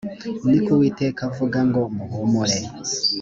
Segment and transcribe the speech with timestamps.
[0.49, 2.57] ni ko uwiteka avuga ngo muhumure